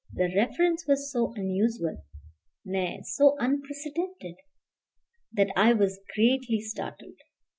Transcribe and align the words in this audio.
the 0.11 0.33
reference 0.35 0.87
was 0.87 1.11
so 1.11 1.31
unusual 1.35 2.03
nay, 2.65 2.99
so 3.03 3.35
unprecedented 3.37 4.33
that 5.31 5.51
I 5.55 5.73
was 5.73 5.99
greatly 6.15 6.59
startled. 6.59 7.19